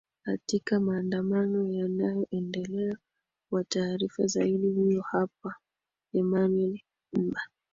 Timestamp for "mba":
7.13-7.41